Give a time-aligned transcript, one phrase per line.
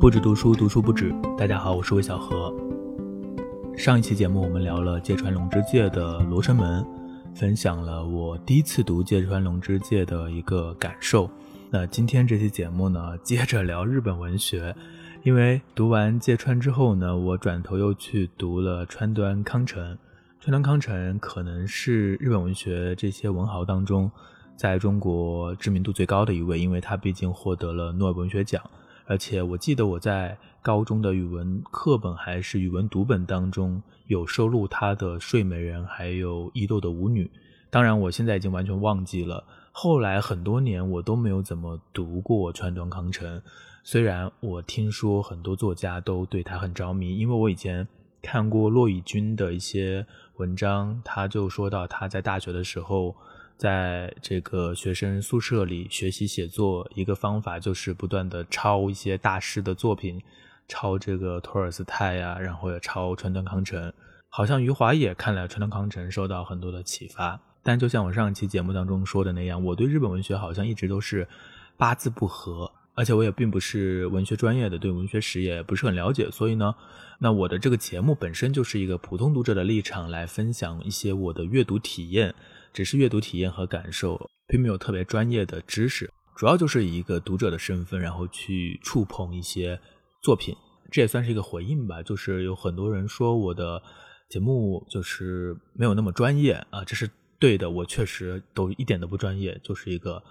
[0.00, 1.12] 不止读书，读书不止。
[1.36, 2.54] 大家好，我是魏小何。
[3.76, 6.84] 上一期节目我们聊了芥川龙之介的《罗生门》，
[7.36, 11.28] 分享了我第一次读芥川龙之介的一个感受。
[11.68, 14.72] 那今天这期节目呢，接着聊日本文学。
[15.24, 19.98] 因为读完芥川之后呢，我转头又去读了川端康成。
[20.38, 24.08] 川端康成可能是日本文学这些文豪当中，
[24.54, 28.62] 在中国知名度最高的一位，因为他毕竟获得了诺贝尔文学奖。
[29.08, 37.30] 而且我记得我在高中的语文课本还是语文读本当中有收录他的《睡美人》还有伊豆的舞女，
[37.70, 39.42] 当然我现在已经完全忘记了。
[39.72, 43.40] 后来很多年我都没有怎么读过川端康成，
[43.82, 47.88] 虽然我听说很多作家都对他很着迷，因为我以前
[48.20, 50.06] 看过骆以军的一些
[50.36, 53.16] 文章，他就说到他在大学的时候。
[53.58, 60.22] 在这个学生宿舍里学习写作，一个方法就是不断的抄一些大师的作品，
[60.68, 63.92] 抄这个托尔斯泰呀，然后也抄川端康成。
[64.28, 67.40] 好像余华也看了川端康成，受到很多的启发。
[67.64, 71.26] 但就像我上一期节目当中说的那样，我对日本文学好像一直都是
[71.76, 76.30] 八字不合，而且我也并不是文学专业的，对文学史也不是很了解。
[76.30, 76.72] 所以呢，
[77.18, 82.32] 那我的这个节目本身就是一个普通读者的立场来分享一些我的阅读体验。
[82.72, 89.80] 只是阅读体验和感受，并没有特别专业的知识，主要就是以一个读者的身份，然后去触碰一些
[90.22, 90.54] 作品，
[90.90, 92.02] 这也算是一个回应吧。
[92.02, 93.82] 就是有很多人说我的
[94.30, 100.22] 节目就是没有那么专业啊，这是对的，我确实都一点都不专业，就是一个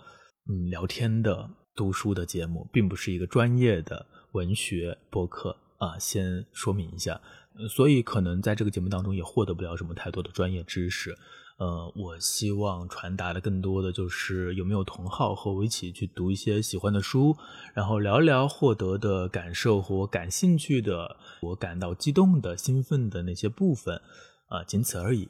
[0.49, 7.19] 嗯聊天的读书的节目，并不是一个专业的文学播客啊，先说明一下，
[7.69, 11.15] 所以可能在这个节目当中也获得不了什么太多的专业知识。
[11.57, 17.35] 呃，我希望传达的更多的就是有没有同好和我一起去读一些喜欢的书，
[17.73, 23.99] 然后聊一聊获得的感受和我感兴趣的、我感到激动的、兴奋的那些部分，
[24.49, 25.29] 啊，仅此而已。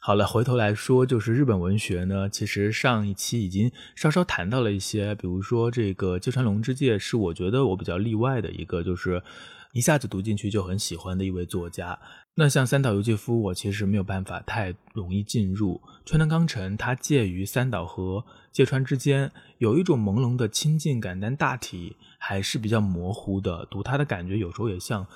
[0.00, 9.22] 好了，回头来说，就是日本文学呢，其实上一期已经稍稍谈到了一些，比如说这个芥川龙之介是我觉得我比较例外的一个，就是
[9.72, 11.98] 一下子读进去就很喜欢的一位作家。
[12.34, 15.80] 那像三岛由纪夫，我其实没有办法太容易进入。
[16.04, 23.66] 川端康成，他介于三岛和芥川之间，有一种朦胧的亲近感，但大体还是比较模糊的。
[23.70, 25.06] 读他的感觉，有时候也像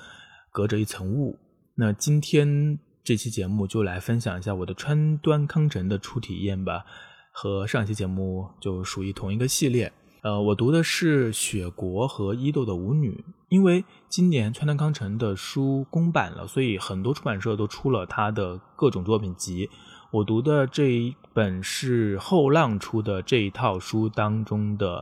[0.51, 1.37] 隔着一层雾。
[1.75, 6.83] 那今天这期节目就来分享一下我的川端康成的初体验吧，
[7.31, 9.91] 和上期节目就属于同一个系列。
[10.27, 19.69] 呃，我读的是雪国和伊豆的舞女，因为今年川端康成的书公版了，所以很多出版社都出了他的各种作品集。
[20.11, 25.01] 我读的这一本是后浪出的这一套书当中的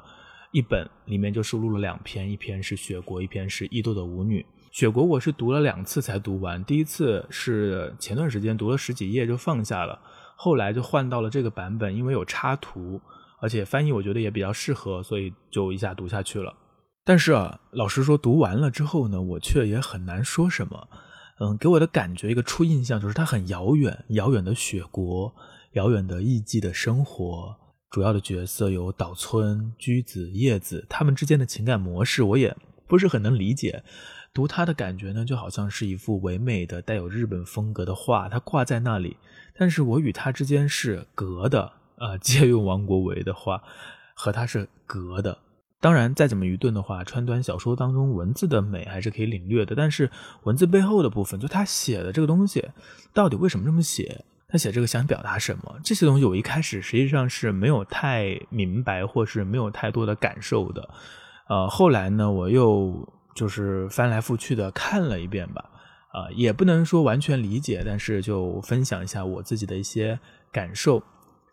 [0.51, 4.45] 一本，里面就收录了两篇，一篇是雪国，一篇是伊豆的舞女。
[4.69, 9.99] 雪国我是读了两次才读完，第一次是前段时间读了十几页就放下了，
[10.35, 13.01] 后来就换到了这个版本，因为有插图。
[13.45, 16.51] 而且翻译我觉得也比较适合，所以就一下读下去了。
[17.03, 20.87] 但是啊，老实说，读完了之后呢，我却也很难说什么。
[21.39, 25.31] 嗯，给我的感觉一个初印象就是它很遥远，遥远的雪国，
[25.73, 27.55] 遥远的艺伎的生活。
[27.91, 32.57] 主要的角色有岛村、居子、叶子，他们之间的情感模式我也
[32.87, 33.83] 不是很能理解。
[34.33, 39.15] 读它的感觉呢，就好像是一幅唯美的、带有日本风格的画，它挂在那里，
[39.55, 41.71] 但是我与它之间是隔的。
[41.97, 43.61] 呃，借用王国维的话，
[44.15, 45.37] 和他是隔的。
[45.81, 49.75] 当然，再怎么愚钝的话，川端小说当中文字的美还是可以领略的。
[49.75, 50.09] 但是
[50.43, 52.67] 文字背后的部分，就他写的这个东西，
[53.13, 54.25] 到底为什么这么写？
[54.47, 55.75] 他写这个想表达什么？
[55.83, 60.89] 这些东西我一开始实际上是没有太明白，或是没有太多的感受的。
[61.49, 65.63] 呃，后来呢，我又就是翻来覆去的看了一遍吧。
[66.13, 70.17] 啊，也不能说完全理解，但是就分享一下我自己的一些
[70.51, 71.03] 感受。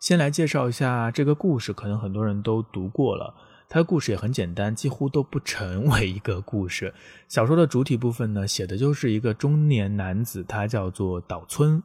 [0.03, 3.33] 先来介绍一下这个故事，可能很多人都读过了。
[3.69, 6.93] 它的故事也很简单，几乎都不成为一个故事。
[7.29, 11.81] 小说的主体部分呢，写的就是一个中年男子，他叫做岛村。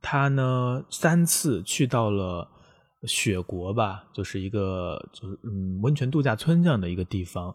[0.00, 2.48] 他呢三次去到了
[3.02, 7.52] 雪国吧，就是一个就是嗯温泉度假村这样的一个地方，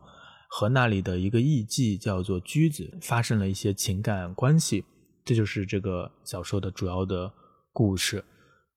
[0.50, 4.84] 和那里的一个艺妓叫做居子发生了一些情感关系。
[5.24, 7.32] 这就是这个小说的主要的
[7.72, 8.22] 故事。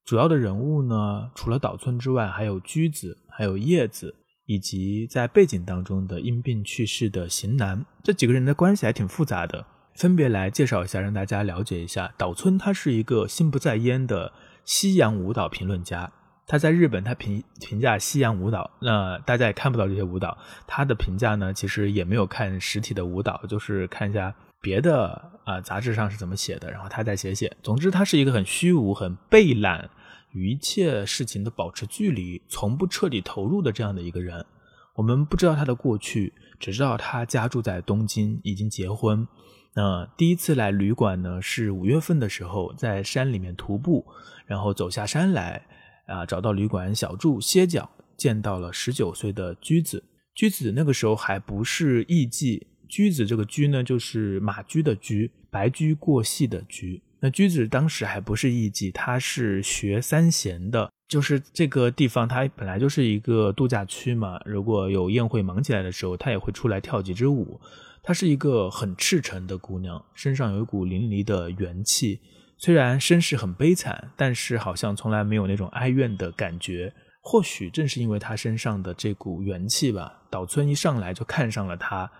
[0.04, 4.14] 主要的人物呢，除了岛村之外，还有驹子，还有叶子，
[4.44, 7.86] 以及在背景当中的因病去世的型男。
[8.02, 9.64] 这几个人的关系还挺复杂的，
[9.94, 12.12] 分别来介绍一下，让大家了解一下。
[12.18, 14.30] 岛村他是一个心不在焉的
[14.66, 16.12] 西洋舞蹈评论家，
[16.46, 20.36] 他在日本，他评评价西洋舞蹈，那大家也看不到这些舞蹈。
[20.66, 27.54] 他的评价呢，其实也没有看实体的舞蹈，就是看一下别的啊杂志上是怎么写的，然后他再写写。
[27.62, 29.90] 总之，他是一个很虚无、很背懒，
[30.32, 34.46] 与一切事情都保持距离，从不彻底投入的这样的一个人。
[34.94, 39.28] 我们不知道他的过去，只知道他家住在东京，已经结婚。
[39.74, 44.06] 那第一次来旅馆呢，是五月份的时候，在山里面徒步，
[44.46, 45.66] 然后走下山来。
[46.06, 50.04] 啊，找到旅馆小住歇脚，见到了十九岁的驹子。
[50.34, 57.02] 驹子那个时候还不是艺妓，驹子这个驹呢，就是马驹的驹，白驹过隙的驹。
[57.20, 64.38] 那驹子当时还不是艺妓，他是学三弦的，就是这个地方它本来就是一个度假区嘛。
[64.44, 67.58] 如果有宴会忙起来的时候，他也会出来跳几支舞。
[68.02, 72.20] 她是一个很赤诚的姑娘，身上有一股淋漓的元气。
[72.58, 76.92] 虽然身世很悲惨，但是好像从来没有那种哀怨的感觉。
[77.22, 82.10] 或许正是因为他身上的这股元气吧，岛村一上来就看上了他，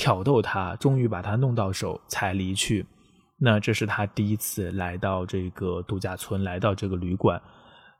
[0.00, 2.86] 挑逗他，终于把他弄到手才离去。
[3.36, 7.38] 那这是他第一次来到这个度假村，来到这个旅馆。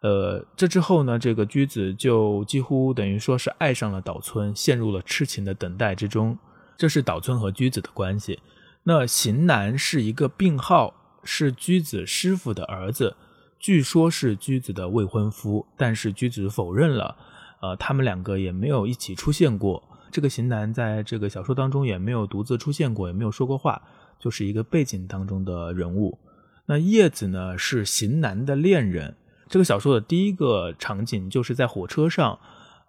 [0.00, 6.38] 呃，这之后呢，这个驹子就几乎等于说是爱上了岛村，陷入了痴情的等待之中。
[6.78, 8.40] 这是岛村和驹子的关系。
[8.84, 10.94] 那型男是一个病号。
[11.22, 13.14] 是居子师傅的儿子，
[13.58, 17.14] 据说是居子的未婚夫，但是居子否认了。
[17.60, 19.82] 呃，他们两个也没有一起出现过。
[20.10, 23.80] 这个型男在这个小说当中也没有独自出现过，也没有说过话，
[24.18, 26.18] 就是一个背景当中的人物。
[26.66, 29.14] 那叶子呢，是型男的恋人。
[29.48, 32.38] 这个小说的第一个场景就是在火车上，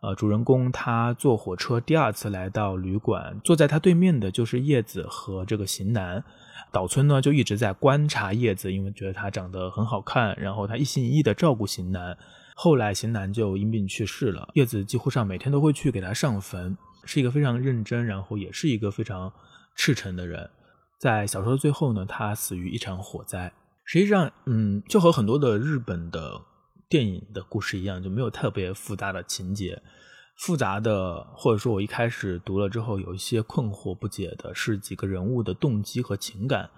[0.02, 6.24] 呃，主人公他坐火车第二次来到旅馆，坐在他对面的就是叶子和这个型男。
[6.72, 12.18] 岛村呢就一直在观察叶子，因为觉得她长得很好看，然后他一心一意的照顾型男。
[12.56, 19.32] 后来型男就因病去世了，叶子几乎上每天都会去给他上坟，是一个非常认真，然后也是一个非常
[19.76, 20.50] 赤诚的人。
[21.00, 23.52] 在小说的最后呢，他死于一场火灾。
[23.86, 26.40] 实际上，嗯，就和很多的日本的
[26.88, 29.82] 电影的故事一样，就没有特别复杂的情节。
[30.38, 36.70] 复杂的，或者说，我一开始读了之后有一些困惑不解的是几个人物的动机和情感，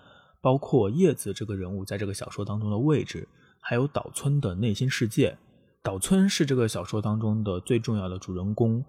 [0.41, 3.27] 包括叶子这个人物在这个小说当中的位置，
[3.59, 5.37] 还有岛村的内心世界。
[5.81, 8.83] 岛村是这个小说当中的最重要的主人公，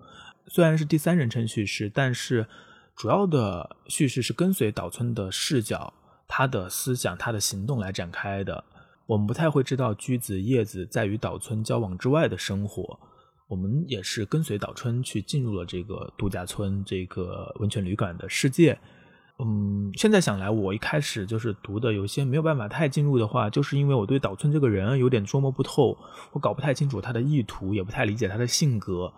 [0.46, 2.46] 虽然是第三人称叙事，但是
[2.94, 5.92] 主要的叙事是跟随岛村的视角、
[6.28, 8.64] 他的思想、他的行动来展开的。
[9.06, 12.98] 我们不太会知道居子、叶子在与岛村交往之外的生活。
[13.46, 18.78] 我们也是跟随岛村去进入了这个度假村、这个温泉旅馆的世界。
[19.38, 25.98] 嗯，现在想来，我一开始就是读的有些没有办法太进入的话，就是因为我对岛村这个人有点捉摸不透，
[26.32, 29.12] 我搞不太清楚他的意图，也不太理解他的性格，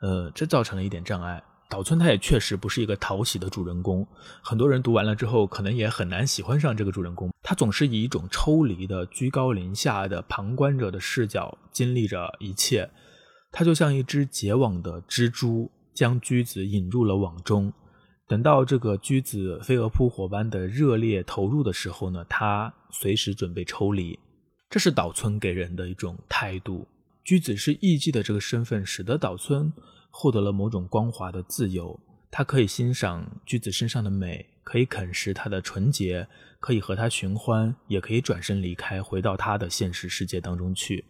[0.00, 1.42] 呃，这造成了一点障碍。
[1.68, 4.04] 岛村他也确实不是一个讨喜的主人公，
[4.42, 7.30] 很多人读完了之后，可能也很难喜欢上这个主人公。
[7.42, 12.90] 他总是以一种抽离的、居高临下的旁观者的视角经历着一切。
[13.52, 17.72] 他就像一只结网的蜘蛛，将驹子引入了网中。
[18.26, 24.18] 等到这个驹子飞蛾扑火般的热烈投入的时候呢，他随时准备抽离。
[24.68, 26.86] 这是岛村给人的一种态度。
[27.30, 29.72] 驹子是艺妓的这个身份，使得岛村
[30.10, 32.00] 获得了某种光滑的自由。
[32.28, 36.26] 他可以欣赏驹子身上的美，可以啃食她的纯洁，
[36.58, 41.04] 可以和她寻欢，也可以转身离开，回到他的现实世界当中去。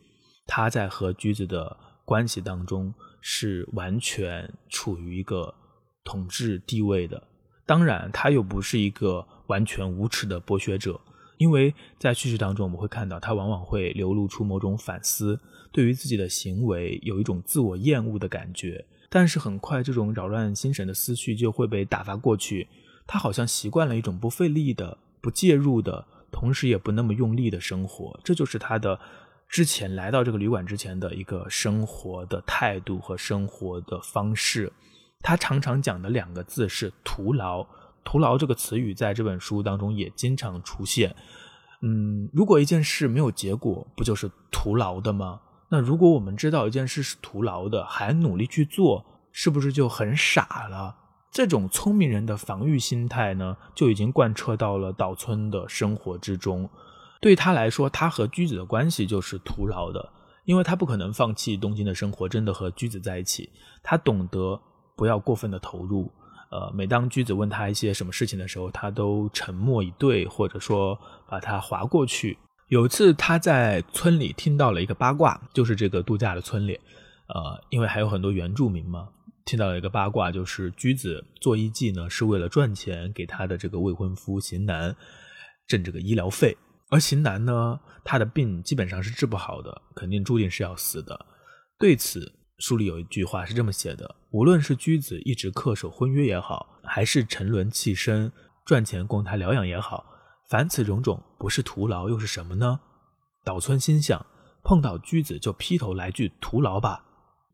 [0.46, 1.74] 他在和驹子的。
[2.04, 5.54] 关系当中是完全处于一个
[6.02, 7.22] 统治地位的，
[7.64, 11.00] 当然他又不是一个完全无耻的剥削者，
[11.40, 15.40] 因为在叙事当中我们会看到他往往会流露出某种反思，
[15.72, 22.68] 对于自己的行为有一种自我厌恶的感觉，但是很快这种扰乱心神的思绪就会被打发过去，
[23.06, 29.00] 他好像习惯了一种不费力的、不介入的，同时也不那么用力的生活，这就是他的。
[29.48, 34.70] 之前来到这个旅馆之前的一个生活的态度和生活的方式，
[35.22, 37.66] 他常常讲的两个字是“徒劳”。
[38.10, 41.14] 徒劳这个词语在这本书当中也经常出现。
[41.80, 45.40] 嗯，如果一件事没有结果，不就是徒劳的吗？
[45.68, 50.96] 那如果我们知道一件事是徒劳的，还努力去做，是不是就很傻了？
[51.30, 56.68] 这种聪明人的防御心态呢，就已经贯彻到了岛村的生活之中。
[57.20, 60.12] 对他来说，他和居子的关系就是徒劳的，
[60.46, 63.48] 因为他不可能放弃东京的生活，真的和居子在一起。
[63.84, 64.60] 他懂得
[64.96, 66.10] 不要过分的投入，
[66.50, 72.36] 呃，每当居子问他一些什么事情的时候，他都沉默以对，或者说把他划过去。
[72.68, 76.74] 有一次他在村里听到了一个八卦，就是这个度假的村里，
[77.28, 79.08] 呃，因为还有很多原住民嘛，
[79.44, 84.94] 听到了一个八卦，就是居子做艺妓呢是为了赚钱给他的这个未婚夫邢南
[85.68, 86.56] 挣这个医疗费，
[86.90, 91.26] 而邢南呢他的病基本上是治不好的，肯定注定是要死的。
[91.78, 92.32] 对此。
[92.60, 98.30] 书里有一句话是这么写的：无论是居子一直恪守婚约也好，还是沉沦弃身
[98.66, 100.04] 赚钱供他疗养也好，
[100.50, 102.78] 凡此种种，不是徒劳又是什么呢？
[103.44, 104.24] 岛村心想，
[104.62, 107.02] 碰到居子就劈头来句徒劳吧。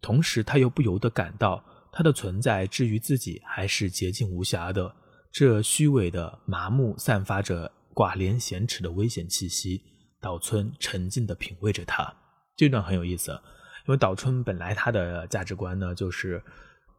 [0.02, 4.92] 同时，他又不由得感到他的存在至于自己还是洁净无瑕的。
[5.30, 9.82] 这虚伪的麻木，散发着寡廉鲜耻的危险气息。
[10.20, 12.12] 岛村沉静地品味着它。
[12.56, 13.40] 这段很有意思。
[13.86, 16.42] 因为岛村本来他的价值观呢，就是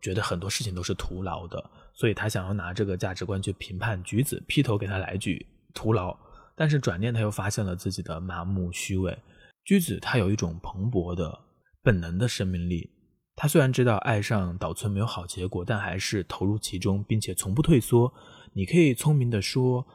[0.02, 1.64] 觉得很多事情都是徒劳的，
[1.94, 6.18] 所以他想要拿这个价值观去评判橘子，劈头给他来句徒劳。
[6.56, 9.16] 但是转念他又发现了自己的麻木虚伪。
[9.64, 11.38] 橘子他有一种蓬勃的
[11.84, 12.90] 本能的生命力，
[13.36, 18.12] 他虽然知道爱上岛村没有好结果，但还是投入其中，并且从不退缩。
[18.54, 19.86] 你可以聪明的说，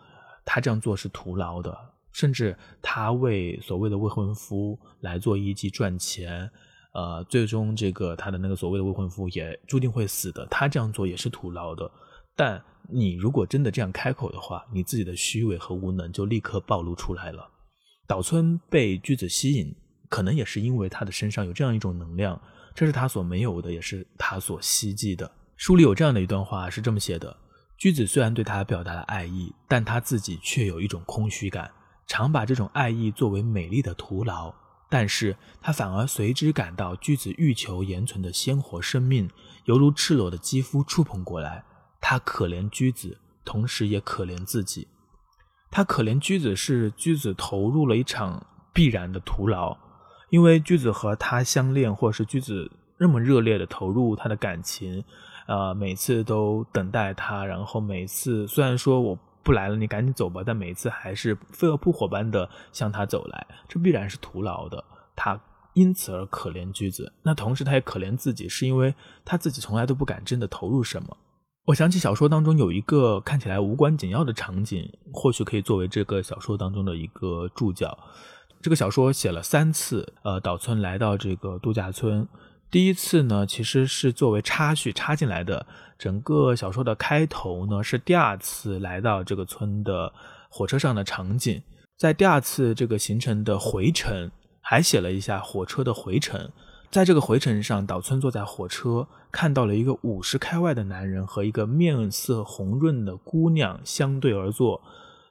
[0.45, 1.77] 他这样做是徒劳的，
[2.13, 6.51] 甚至他为所谓的未婚夫来做艺妓赚钱。
[6.93, 11.91] 呃，最终这个他的那个所谓的未婚夫也注定会死的，他这样做也是徒劳的。
[12.37, 17.49] 但你如果真的这样开口的话，你自己的虚伪和无能就立刻暴露出来了。
[18.07, 19.75] 岛村被句子吸引，
[20.09, 22.39] 可能也是因为他的身上有这样一种能量，
[22.75, 25.31] 这是他所没有的，也是他所希冀的。
[25.57, 27.35] 书里有这样的一段话是这么写的：
[27.79, 31.71] 句子虽然对他表达了爱意，但他自己却有一种空虚感，
[32.07, 34.53] 常把这种爱意作为美丽的徒劳。
[34.93, 39.31] 但是他反而随之感到居子欲求延存的鲜活生命，
[39.65, 41.65] 犹如赤裸的肌肤触碰过来。
[41.99, 44.87] 他可怜居子，同时也可怜自己。
[45.71, 49.75] 他可怜居子是居子投入了一场必然的徒劳，
[50.29, 55.03] 因为居子和他相恋，或是居子那么热烈的投入他的感情，
[55.47, 59.19] 呃，每次都等待他，然后每次虽然说我。
[59.43, 60.43] 不来了，你赶紧走吧。
[60.45, 64.83] 但每次还是飞蛾扑火般的向他走来，这必然是徒劳的。
[65.15, 65.41] 他
[65.75, 68.95] 因此而可怜居子，那同时他也可怜自己，是因为
[69.25, 71.17] 他自己从来都不敢真的投入什么。
[71.67, 77.97] 我想起小说当中有一个看起来无关紧要的场景，或许可以作为这个小说当中的一个注脚。
[78.61, 82.27] 这个小说写了三次，呃，岛村来到这个度假村。
[82.71, 85.67] 第一次呢，其实是作为插叙插进来的。
[86.03, 90.13] 整个小说的开头呢，是第二次来到这个村的
[90.51, 91.63] 火车上的场景。
[91.97, 94.29] 在第二次这个行程的回程，
[94.61, 96.51] 还写了一下火车的回程。
[96.91, 104.83] 在这个回程上，岛村坐在火车，看到了一个五十开外的男人和一个面色红润的姑娘相对而坐，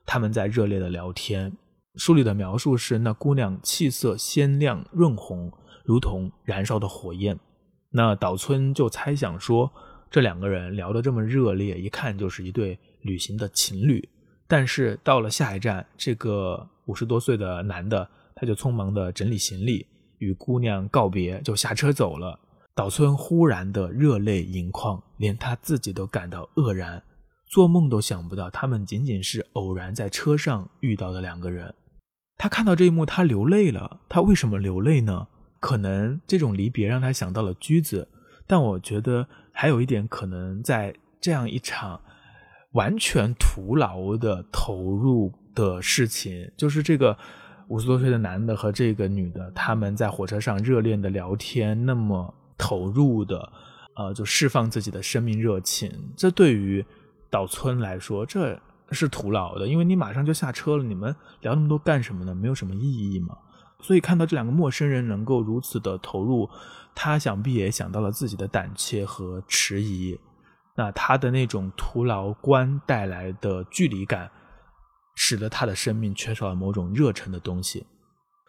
[0.06, 1.52] 他们在热烈的聊天。
[1.96, 5.52] 书里的描述是，那姑娘气色鲜亮润红。
[5.84, 7.38] 如同燃烧的火焰，
[7.90, 9.70] 那岛村就猜想说，
[10.12, 14.08] 这两个人聊得这么热烈，一看就是一对旅行的情侣。
[14.46, 19.88] 但是到了下一站，这个五十多岁的男的，他就匆忙的整理行李，
[20.18, 22.38] 与姑娘告别，就下车走了。
[22.76, 27.02] 岛村忽然的热泪盈眶，连他自己都感到愕然，
[27.48, 31.74] 做梦都想不到，他们仅仅是偶然在车上遇到的两个人。
[32.38, 34.02] 他看到这一幕，他流泪了。
[34.10, 35.28] 他为什么流泪呢？
[35.62, 38.10] 可能这种离别让他想到了驹子，
[38.48, 42.00] 但我觉得还有一点可能，在这样一场
[42.72, 47.18] 完全徒劳的投入的事情，就是这个
[47.68, 53.52] 五十多岁的男的和这个女的，他们在火车上热恋的聊天，那么投入的，
[53.96, 55.92] 呃，就释放自己的生命热情。
[56.16, 56.84] 这对于
[57.30, 58.60] 岛村来说，这
[58.92, 62.34] 是徒劳的，因为你马上就下车了，你们聊那么多干什么呢？
[62.34, 63.38] 没有什么意义嘛。
[63.80, 66.48] 所以看到这两个陌生人能够如此的投入，
[66.94, 70.20] 他想必也想到了自己的胆怯和迟疑。
[70.76, 74.32] 那他的那种徒劳观带来的距离感，
[75.16, 77.86] 使得他的生命缺少了某种热忱的东西。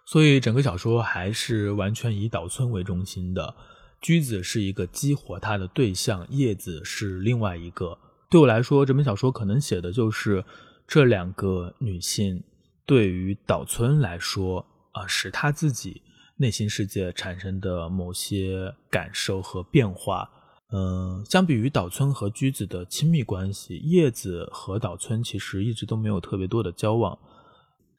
[0.06, 3.54] 所以整个小说还是完全以岛村为中心的，
[4.00, 7.98] 驹子是一个激活他的对象，叶子是另外一个。
[8.30, 10.44] 对我来说，这本小说可能写的就是
[10.86, 12.42] 这两个女性
[12.86, 14.66] 对于岛村来说。
[14.92, 16.02] 啊，使他自己
[16.36, 20.28] 内心世界产生的某些感受和变化，
[20.72, 27.16] 嗯，相比于岛村和居子的亲密关系，叶子和岛村其实一直都没有特别多的交往，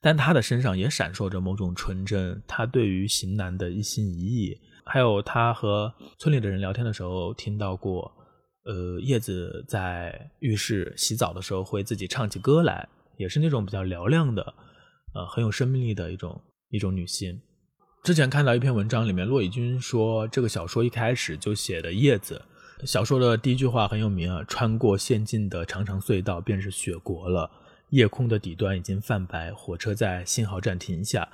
[0.01, 8.11] 但他的身上也闪烁着某种纯真，他对于型男的一心一意，还有他和村里的人聊天的时候听到过，
[8.65, 14.53] 呃，叶子在浴室洗澡的时候会自己唱起歌来，也是那种比较嘹亮的。
[15.15, 17.39] 呃很有生命力的一种一种女性。
[18.03, 22.41] 之前看到一篇文章里面，骆以军说这个小说一开始就写的叶子。
[22.83, 27.49] 小说的第一句话很有名啊，穿过陷进的长长隧道，便是雪国了。
[27.91, 31.25] 夜空的底端已经泛白，火车在信号站停下。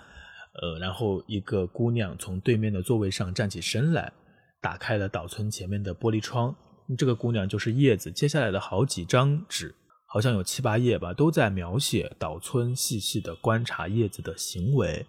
[0.61, 4.13] 呃，然后一个姑娘从对面的座位上站起身来，
[4.61, 6.55] 打开了岛村前面的玻璃窗。
[6.95, 8.11] 这个姑娘就是叶子。
[8.11, 9.73] 接下来的好几张纸，
[10.05, 15.03] 好像有七八页吧，都在描写岛村细细的观察叶子的行为。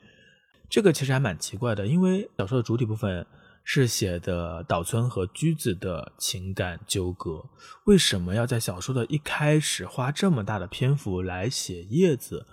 [0.71, 3.27] 这个其实还蛮奇怪的，因为小说的主体部分。
[3.63, 7.45] 是写的岛村和驹子的情感纠葛，
[7.85, 12.47] 为什么要在小说的一开始花这么大的篇幅来写叶子？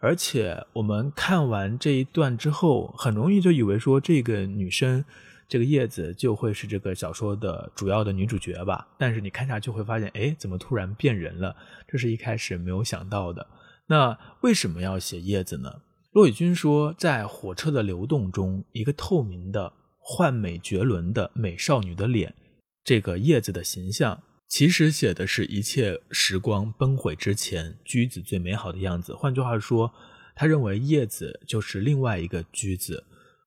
[0.00, 5.02] 而且我们看完这一段之后，很容易就以为说这个女生，
[5.48, 8.88] 这个叶子就会是这个小说的主要的女主角吧？
[8.98, 11.56] 但是你看下去会发现，哎，怎么突然变人了？
[11.86, 13.46] 这是一开始没有想到的。
[13.86, 15.72] 那为什么要写叶子呢？
[16.12, 19.74] 骆以军说，在火车的流动中，一个透明的。
[20.10, 22.34] 幻美绝伦的美少女的脸，
[22.82, 29.14] 这个叶子的形象，其实写的是一切时光崩毁之前橘子最美好的样子。
[29.14, 29.92] 换句话说，
[30.34, 33.04] 他认为叶子就是另外一个橘子。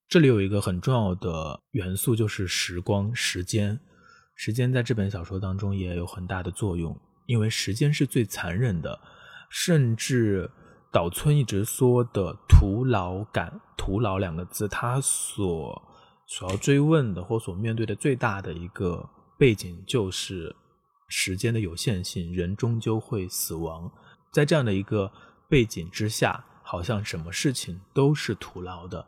[0.08, 3.80] 这里有一个很重要的元素，就是时光、时间。
[4.36, 9.00] 时间在这本小说当中也有很大的作用，因为时间是最残忍的，
[9.50, 10.48] 甚至
[10.92, 15.82] 岛村一直说的徒劳感，徒劳两个字，他所。
[16.28, 20.56] 所要追问的或所面对的最大的一个背景，就是
[21.10, 23.92] 时间的有限性，人终究会死亡。
[24.32, 25.12] 在这样的一个
[25.50, 29.06] 背景之下，好像什么事情都是徒劳的。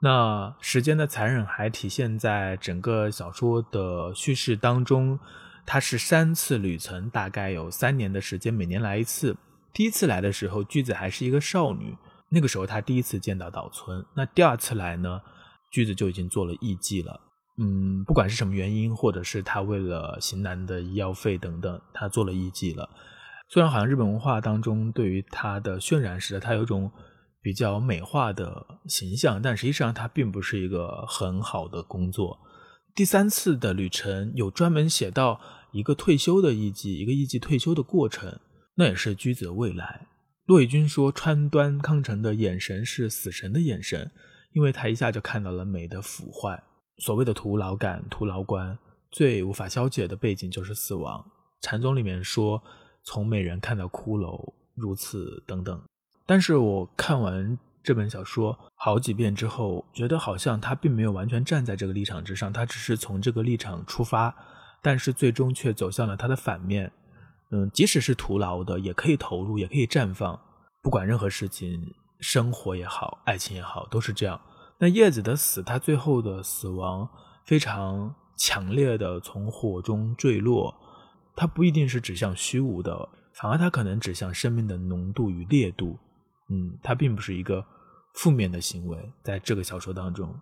[0.00, 5.16] 那时间的残忍还体现在整个小说的叙事当中，
[5.64, 9.36] 它是三次旅程，大概有三年的时间，每年来一次。
[9.72, 11.96] 第一次来的时候，句子还是一个少女，
[12.30, 14.04] 那个时候她第一次见到岛村。
[14.14, 15.20] 那第二次来呢？
[15.70, 17.20] 句子就已经做了艺妓了，
[17.58, 22.88] 嗯，不管是什么原因，或者是他为了型男的医药费等等，他做了艺妓了。
[23.50, 26.90] 虽然好像日本文化当中对于他的渲染是他有种
[27.42, 32.38] 比较美化的形象，但实际上他并不是一个很好的工作。
[32.94, 35.38] 第三次的旅程有专门写到
[35.72, 38.40] 一个退休的艺妓，一个艺妓退休的过程，
[38.78, 40.06] 那也是居子的未来。
[40.46, 44.10] 骆以军说，川端康成的眼神是死神的眼神。
[44.54, 46.60] 因为他一下就看到了美的腐坏，
[46.96, 48.76] 所谓的徒劳感、徒劳观，
[49.10, 51.22] 最无法消解的背景就是死亡。
[51.60, 52.60] 禅宗里面说，
[53.04, 55.80] 从美人看到骷髅，如此等等。
[56.24, 64.34] 但是我看完这本小说好几遍之后，觉得好像他并没有完全站在这个立场之上，他只是从这个立场出发，
[64.82, 66.90] 但是最终却走向了他的反面。
[67.50, 70.38] 嗯，即使是徒劳的，也可以投入，也可以绽放，
[70.82, 71.94] 不管任何事情。
[72.20, 74.40] 生活也好，爱情也好，都是这样。
[74.78, 77.08] 那叶子的死，他最后的死亡
[77.44, 80.74] 非常强烈的从火中坠落，
[81.36, 85.96] 它不一定是指向虚无的，反而它可能指向生命的浓度与烈度。
[86.48, 87.64] 嗯，它并不是一个
[88.14, 90.34] 负面的行为，在这个小说当中。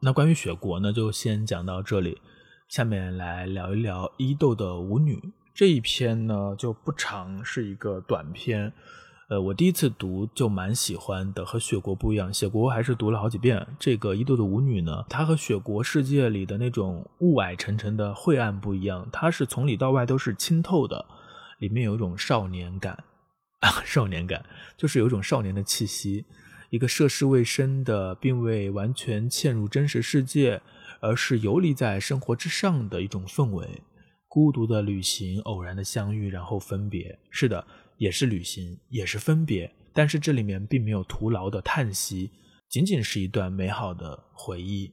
[0.00, 2.20] 那关于雪国呢，就先讲到这里。
[2.68, 5.18] 下面来聊一聊伊豆的舞女
[5.56, 8.70] 这一篇呢，就不长，是一个短篇。
[9.30, 12.32] 呃，我第一次读就蛮喜欢的，和雪国不一样。
[12.32, 13.66] 雪国还是读了好几遍。
[13.78, 21.06] 这个伊豆的舞女呢，它和雪国世界里的那种雾霭沉沉的晦暗不一样，它是从里到外都是清透的，
[21.58, 23.02] 里面有一种少年感，
[23.82, 24.44] 少年感
[24.76, 26.26] 就是有一种少年的气息，
[26.68, 30.60] 一个涉世未深的，并未完全嵌入真实世界，
[31.00, 33.80] 而是游离在生活之上的一种氛围。
[34.36, 37.18] 孤独的旅行，偶然的相遇，然后分别。
[37.30, 37.66] 是的。
[37.96, 42.30] 也是旅行，也是分别，但是这里面并没有徒劳的叹息，
[42.68, 44.92] 仅仅是一段美好的回忆。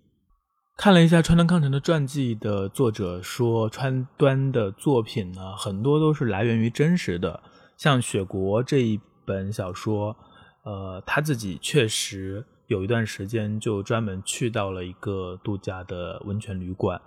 [0.77, 7.43] 看了一下川端康成的传记的作者说，川端的作品呢，很多都是来源于真实的。
[7.77, 10.15] 像《雪国》这一本小说，
[10.63, 17.01] 呃，他自己确实有一段时间就专门去到了一个度假的温泉旅馆，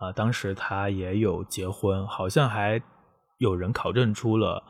[0.00, 2.82] 啊，当时他也有结婚，好像还
[3.38, 4.64] 有人考证出了。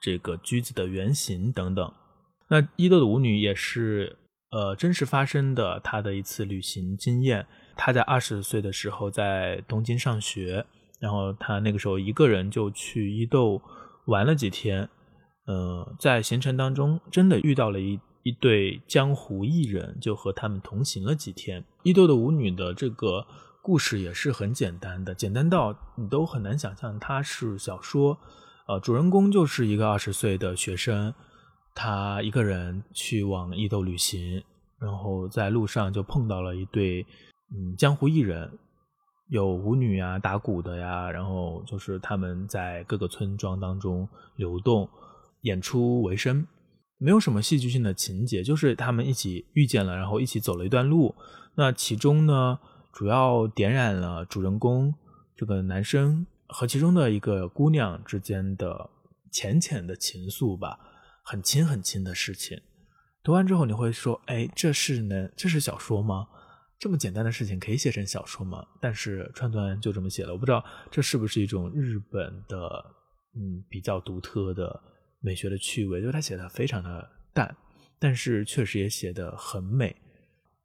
[0.00, 1.92] 这个橘子的原型等等，
[2.48, 4.16] 那伊豆的舞女也是
[4.50, 7.46] 呃真实发生的，她的一次旅行经验。
[7.76, 10.64] 她在二十岁的时候在东京上学，
[11.00, 13.60] 然后她那个时候一个人就去伊豆
[14.06, 14.88] 玩了几天。
[15.46, 21.62] 嗯，在行程当中真的遇到了一一对江湖艺人，就和他们同行了几天。
[21.82, 23.26] 伊豆的舞女的这个
[23.62, 28.18] 故事也是很简单的，简单到你都很难想象它是小说。
[28.66, 31.12] 呃，主人公就是一个二十岁的学生，
[31.74, 34.42] 他一个人去往伊豆旅行，
[34.78, 37.02] 然后在路上就碰到了一对
[37.52, 38.50] 嗯江湖艺人，
[39.28, 44.88] 有舞女啊、打鼓的呀，然后就是他们在各个村庄当中流动
[45.42, 46.46] 演出为生，
[46.98, 51.14] 没有什么戏剧性的情节，就是他们一起遇见了，然后一起走了一段路。
[51.56, 52.58] 那其中呢，
[52.92, 54.94] 主要点染了主人公
[55.36, 58.90] 这个男生和其中的一个姑娘之间的
[59.30, 60.78] 浅浅的情愫吧。
[61.22, 62.60] 很轻很轻的事情，
[63.22, 66.26] 读完之后你会说：“哎，这是能这是小说吗？
[66.78, 72.84] 这么简单的事情可以写成小说吗？”但是川端就这么写了，我不知道这是不是一种日本的
[73.36, 74.82] 嗯比较独特的
[75.20, 77.54] 美学的趣味，就是他写的非常的淡，
[78.00, 79.94] 但是确实也写的很美。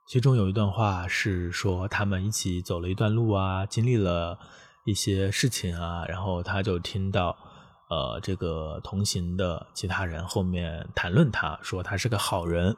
[0.05, 4.37] 其中有一段话是说他们一起走了一段路啊，经历了
[4.85, 7.35] 一些事情啊，然后他就听到。
[7.87, 12.75] 呃，这个同行的其他人后面谈论他，说他是个好人。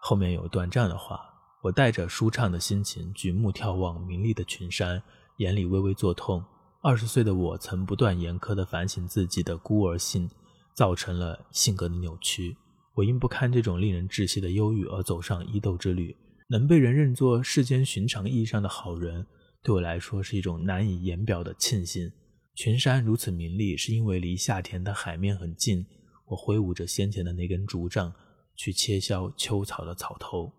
[0.00, 1.20] 后面有一段这样的话：
[1.62, 5.00] 我带着舒畅的心情举目眺望明丽的群山，
[5.36, 6.44] 眼里微微作痛。
[6.82, 10.28] 二十岁的我曾不断严苛地反省自己的孤儿性，
[10.74, 12.56] 造成了性格的扭曲。
[13.00, 16.14] 我因不堪这种令人窒息的忧郁而走上伊豆之旅。
[16.50, 19.26] 能被人认作世间寻常意义上的好人，
[19.62, 22.12] 对我来说是一种难以言表的庆幸。
[22.54, 25.86] 群山如此明丽，是因为离夏天的海面很近。
[26.26, 28.12] 我挥舞着先前的那根竹杖，
[28.54, 30.52] 去切削秋草的草头。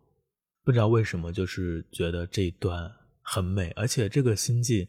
[0.63, 4.87] 不知道为什么，就是觉得这一段很美，而且这个心境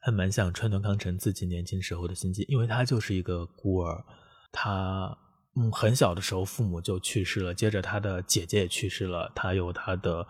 [0.00, 4.02] 还蛮像川端康成自己年轻时候的心境，因为他就是一个孤儿，
[4.50, 5.14] 他
[5.56, 10.26] 嗯很小的时候父母就去世了，接着他的姐姐也去世了，他由他的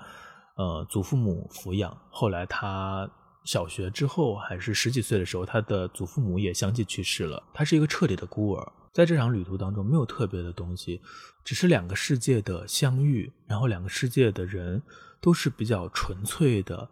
[0.57, 3.11] 呃祖父母抚养，后来他。
[3.45, 7.43] 小学之后，还是十几岁的时候，他的祖父母也相继去世了。
[7.53, 11.03] 他是一个彻底的孤儿，在这场旅途当中，没有特别的东西，
[11.45, 14.83] 只是两个世界的相遇，然后两个世界的人
[15.21, 16.89] 都是比较纯粹的，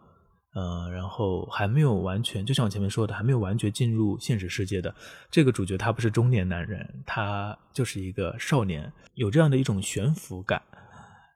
[0.55, 4.95] 呃，然后还没有完全，就像我前面说的，还没有完全进入现实世界的
[5.31, 10.63] 这个主角，他不是中年男人，他就是一个少年，有这样的一种悬浮感。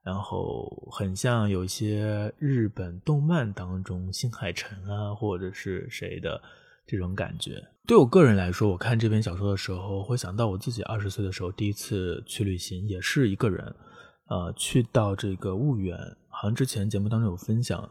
[0.02, 6.40] 然后很像有一些日本动漫当中新海诚啊，或者是谁的
[6.86, 7.60] 这种感觉。
[7.88, 13.74] 对我个人来说，我看这篇小说的时候，会想到我自己二十岁的时候第一次去旅行，也是一个人，
[14.28, 15.98] 呃，去到这个婺源。
[16.28, 17.90] 好像之前节目当中有分享，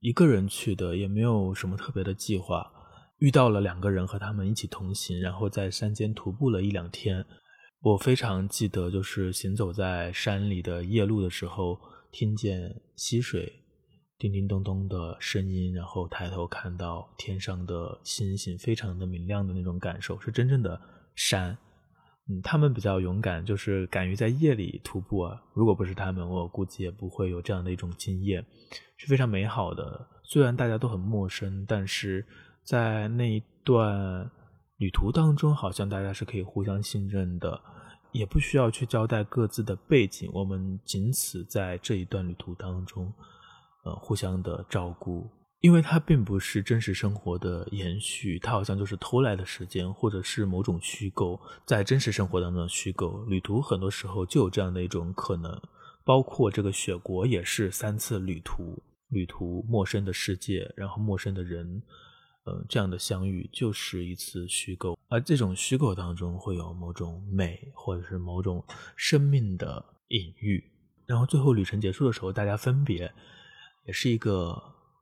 [0.00, 2.70] 一个人去的，也没有什么特别的计划，
[3.18, 7.24] 遇到了两个人和他们一起同行，然后在山间徒步了一两天。
[7.80, 11.78] 我非常记得，就是行走在山里的夜路的时候，
[12.10, 13.52] 听见溪水
[14.18, 20.80] 叮叮咚咚的声音，然后抬头看到天上的星星，非常的明亮的那种感受，是真正的
[21.14, 21.56] 山。
[22.28, 25.42] 嗯，他们比较勇敢，就是敢于在夜里徒步啊。
[25.54, 28.44] 如果不是他们，我估计也不会有这样的一种经验，
[28.96, 30.06] 是非常美好的。
[30.22, 32.26] 虽然大家都很陌生，但是
[32.62, 34.30] 在那一段。
[34.78, 37.60] 旅途当中，好像大家是可以互相信任的，
[38.12, 43.12] 也不需要去交代各自的背景，我们仅此在这一段旅途当中，
[43.82, 45.28] 呃，互相的照顾，
[45.60, 53.24] 因为它并不是真实生活的延续，它好像就是偷来的时间，或者是某种虚构，在真实生活当中的虚构。
[53.24, 55.60] 旅途很多时候就有这样的一种可能，
[56.04, 61.82] 包括这个雪国也是三次旅途，旅途陌生的世界，然后陌生的人。
[62.44, 68.64] 呃，这样的相遇就是一次虚构，而这种虚构当中会有某种美，或者是某种
[68.96, 70.64] 生命的隐喻。
[71.04, 73.12] 然后最后旅程结束的时候，大家分别，
[73.84, 74.58] 也是一个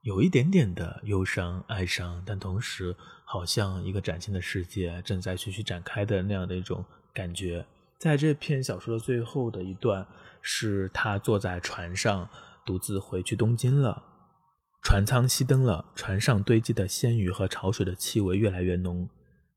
[0.07, 7.67] 有一点点的忧伤、哀伤，但同时好像一个崭新的世界正在徐徐展开的那样的一种感觉。
[7.99, 10.07] 在这篇小说的最后的一段，
[10.41, 12.31] 是他坐在船上，
[12.65, 14.01] 独自回去东京了。
[14.81, 19.09] 船舱熄灯了，船上堆积的鲜鱼和潮水的气味越来越浓。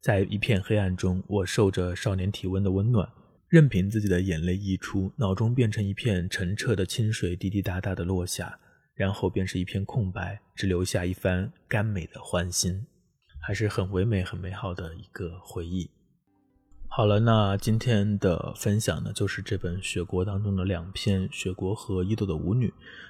[0.01, 3.07] 在一片黑暗中，我受着少年体温的温暖，
[3.49, 8.57] 任凭自己的眼泪溢出，脑中变成一片澄澈的清水，滴滴答答的落下，
[8.99, 12.85] 然后便是一片空白，只留下一番甘美的欢欣，
[13.39, 15.89] 还是很唯美、很美好的一个回忆。
[16.89, 22.67] 好了，那今天的分享呢，就是这本《雪国》当中的两篇《雪国》和《伊豆的舞女》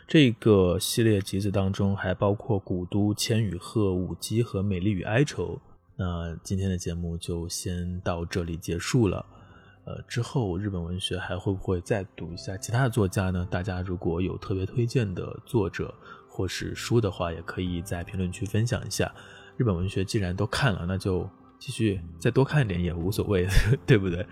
[0.07, 5.55] 这个系列集子当中，还包括《古都》《千与鹤》《舞姬》和《美丽与哀愁》。
[5.95, 9.25] 那今天的节目就先到这里结束了。
[9.85, 13.47] 呃之后日本文学还会不会再读一下其他的作家呢？
[13.49, 15.93] 大家如果有特别推荐的作者
[16.27, 19.11] 或是书的话也可以在评论区分享一下。
[19.57, 23.47] 日本文学既然都看了那就继续再多看一点也无所谓
[23.85, 24.25] 对不对？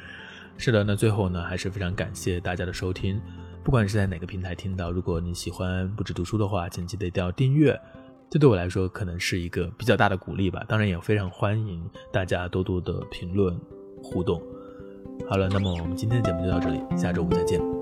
[0.57, 3.19] 是的那最后呢还是非常感谢大家的收听。
[3.63, 7.79] 不管是在哪个平台听到如果你喜欢不止读书的话请记得一定要订阅。
[8.29, 13.57] 这对我来说可能是一个比较大的鼓励吧当然也非常欢迎大家多多的评论
[14.03, 14.41] 互动。
[15.25, 17.76] 好了那么我们今天的节目就到这里下周五再见。